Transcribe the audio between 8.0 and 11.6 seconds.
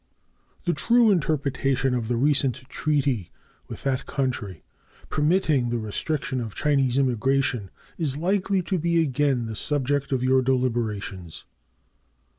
likely to be again the subject of your deliberations.